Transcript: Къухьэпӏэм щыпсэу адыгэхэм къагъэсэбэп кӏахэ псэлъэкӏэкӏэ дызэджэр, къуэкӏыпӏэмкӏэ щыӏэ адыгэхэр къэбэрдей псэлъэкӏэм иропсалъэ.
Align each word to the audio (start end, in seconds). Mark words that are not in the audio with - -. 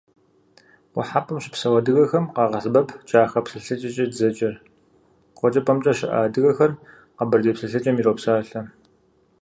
Къухьэпӏэм 0.93 1.39
щыпсэу 1.43 1.77
адыгэхэм 1.79 2.25
къагъэсэбэп 2.35 2.87
кӏахэ 3.07 3.39
псэлъэкӏэкӏэ 3.43 4.05
дызэджэр, 4.11 4.55
къуэкӏыпӏэмкӏэ 5.37 5.91
щыӏэ 5.97 6.17
адыгэхэр 6.25 6.71
къэбэрдей 7.17 7.53
псэлъэкӏэм 7.55 7.97
иропсалъэ. 7.99 8.61